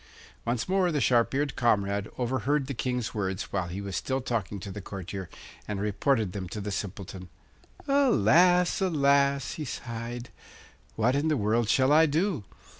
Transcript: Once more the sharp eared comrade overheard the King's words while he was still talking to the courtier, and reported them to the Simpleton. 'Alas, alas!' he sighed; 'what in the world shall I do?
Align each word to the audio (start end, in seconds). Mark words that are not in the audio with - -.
Once 0.45 0.67
more 0.67 0.91
the 0.91 0.99
sharp 0.99 1.31
eared 1.35 1.55
comrade 1.55 2.09
overheard 2.17 2.65
the 2.65 2.73
King's 2.73 3.13
words 3.13 3.53
while 3.53 3.67
he 3.67 3.81
was 3.81 3.95
still 3.95 4.19
talking 4.19 4.59
to 4.59 4.71
the 4.71 4.81
courtier, 4.81 5.29
and 5.67 5.79
reported 5.79 6.31
them 6.31 6.49
to 6.49 6.59
the 6.59 6.71
Simpleton. 6.71 7.29
'Alas, 7.87 8.81
alas!' 8.81 9.51
he 9.53 9.63
sighed; 9.63 10.31
'what 10.95 11.15
in 11.15 11.27
the 11.27 11.37
world 11.37 11.69
shall 11.69 11.91
I 11.93 12.07
do? 12.07 12.43